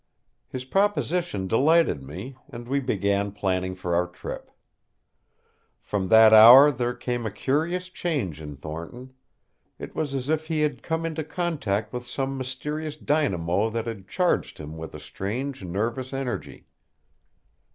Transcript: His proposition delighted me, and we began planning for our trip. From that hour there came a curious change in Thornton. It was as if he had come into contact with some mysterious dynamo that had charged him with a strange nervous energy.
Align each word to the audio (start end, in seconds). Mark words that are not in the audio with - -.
His 0.47 0.65
proposition 0.65 1.45
delighted 1.47 2.01
me, 2.01 2.35
and 2.49 2.67
we 2.67 2.79
began 2.79 3.31
planning 3.31 3.75
for 3.75 3.93
our 3.93 4.07
trip. 4.07 4.49
From 5.79 6.07
that 6.07 6.33
hour 6.33 6.71
there 6.71 6.95
came 6.95 7.27
a 7.27 7.31
curious 7.31 7.87
change 7.87 8.41
in 8.41 8.55
Thornton. 8.57 9.13
It 9.77 9.95
was 9.95 10.15
as 10.15 10.27
if 10.27 10.47
he 10.47 10.61
had 10.61 10.81
come 10.81 11.05
into 11.05 11.23
contact 11.23 11.93
with 11.93 12.07
some 12.07 12.35
mysterious 12.35 12.95
dynamo 12.95 13.69
that 13.69 13.85
had 13.85 14.07
charged 14.07 14.57
him 14.57 14.75
with 14.75 14.95
a 14.95 14.99
strange 14.99 15.63
nervous 15.63 16.13
energy. 16.13 16.65